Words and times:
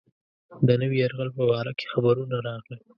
د 0.67 0.69
نوي 0.81 0.97
یرغل 1.03 1.29
په 1.37 1.43
باره 1.49 1.71
کې 1.77 1.85
خبرونه 1.93 2.35
راغلل. 2.47 2.79